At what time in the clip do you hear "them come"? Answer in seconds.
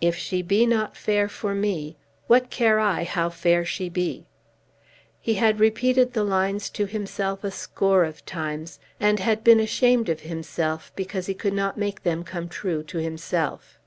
12.02-12.48